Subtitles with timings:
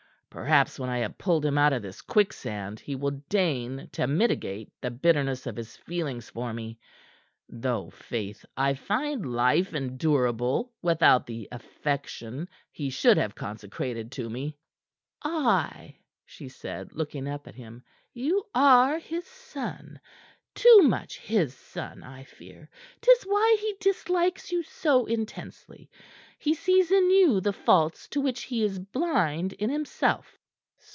[0.33, 4.71] Perhaps when I have pulled him out of this quicksand, he will deign to mitigate
[4.79, 6.79] the bitterness of his feelings for me.
[7.49, 14.55] Though, faith, I find life endurable without the affection he should have consecrated to me."
[15.21, 17.83] "Ay," she said, looking up at him.
[18.13, 19.99] "You are his son;
[20.55, 22.69] too much his son, I fear.
[23.01, 25.89] 'Tis why he dislikes you so intensely.
[26.37, 30.37] He sees in you the faults to which he is blind in himself."